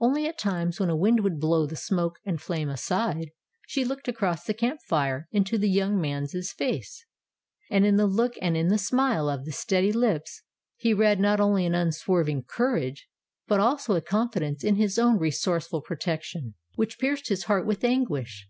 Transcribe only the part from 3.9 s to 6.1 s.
across the camp fire into the young